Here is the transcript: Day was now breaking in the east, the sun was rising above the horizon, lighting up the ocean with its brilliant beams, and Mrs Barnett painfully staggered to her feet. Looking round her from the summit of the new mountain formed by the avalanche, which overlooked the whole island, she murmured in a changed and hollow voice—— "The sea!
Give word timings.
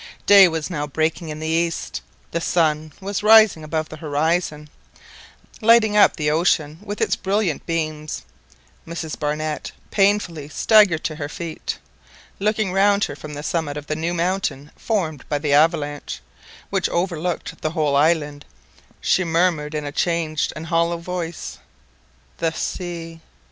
Day 0.25 0.47
was 0.47 0.71
now 0.71 0.87
breaking 0.87 1.29
in 1.29 1.39
the 1.39 1.45
east, 1.45 2.01
the 2.31 2.41
sun 2.41 2.91
was 2.99 3.21
rising 3.21 3.63
above 3.63 3.87
the 3.89 3.97
horizon, 3.97 4.67
lighting 5.61 5.95
up 5.95 6.15
the 6.15 6.31
ocean 6.31 6.79
with 6.81 6.99
its 7.01 7.15
brilliant 7.15 7.67
beams, 7.67 8.23
and 8.83 8.95
Mrs 8.95 9.19
Barnett 9.19 9.71
painfully 9.91 10.49
staggered 10.49 11.03
to 11.03 11.17
her 11.17 11.29
feet. 11.29 11.77
Looking 12.39 12.73
round 12.73 13.03
her 13.03 13.15
from 13.15 13.35
the 13.35 13.43
summit 13.43 13.77
of 13.77 13.85
the 13.85 13.95
new 13.95 14.15
mountain 14.15 14.71
formed 14.75 15.23
by 15.29 15.37
the 15.37 15.53
avalanche, 15.53 16.19
which 16.71 16.89
overlooked 16.89 17.61
the 17.61 17.69
whole 17.69 17.95
island, 17.95 18.43
she 19.01 19.23
murmured 19.23 19.75
in 19.75 19.85
a 19.85 19.91
changed 19.91 20.51
and 20.55 20.65
hollow 20.65 20.97
voice—— 20.97 21.59
"The 22.39 22.51
sea! 22.53 23.19